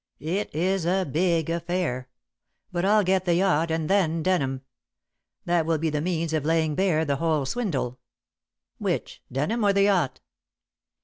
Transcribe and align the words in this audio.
It 0.19 0.49
is 0.55 0.87
a 0.87 1.05
big 1.05 1.47
affair. 1.51 2.09
But 2.71 2.85
I'll 2.85 3.03
get 3.03 3.25
the 3.25 3.35
yacht, 3.35 3.69
and 3.69 3.87
then 3.87 4.23
Denham. 4.23 4.63
That 5.45 5.67
will 5.67 5.77
be 5.77 5.91
the 5.91 6.01
means 6.01 6.33
of 6.33 6.43
laying 6.43 6.73
bare 6.73 7.05
the 7.05 7.17
whole 7.17 7.45
swindle." 7.45 7.99
"Which? 8.79 9.21
Denham 9.31 9.63
or 9.63 9.73
the 9.73 9.83
yacht?" 9.83 10.19